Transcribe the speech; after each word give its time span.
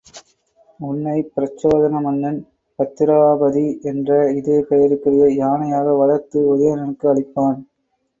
உன்னைப் 0.79 1.27
பிரச்சோதன 1.35 1.99
மன்னன் 1.99 2.39
பத்திராபதி 2.79 3.63
என்ற 3.83 4.09
இதே 4.31 4.57
பெயருக்குரிய 4.63 5.27
யானையாக 5.37 5.95
வளர்த்து 5.97 6.41
உதயணனுக்கு 6.53 7.07
அளிப்பான். 7.13 7.61